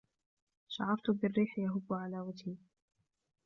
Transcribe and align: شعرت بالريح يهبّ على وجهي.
شعرت 0.69 1.11
بالريح 1.11 1.59
يهبّ 1.59 1.93
على 1.93 2.19
وجهي. 2.19 2.55